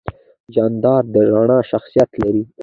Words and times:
جانداد 0.53 1.03
د 1.13 1.15
رڼا 1.31 1.59
شخصیت 1.71 2.09
لري. 2.23 2.43